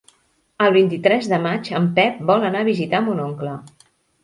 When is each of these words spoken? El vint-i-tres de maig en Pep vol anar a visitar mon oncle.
El 0.67 0.71
vint-i-tres 0.77 1.27
de 1.33 1.39
maig 1.43 1.69
en 1.81 1.87
Pep 2.01 2.25
vol 2.33 2.49
anar 2.51 2.65
a 2.67 2.69
visitar 2.73 3.05
mon 3.11 3.25
oncle. 3.29 3.57